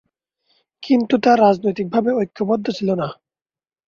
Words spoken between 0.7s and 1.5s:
কিন্তু তা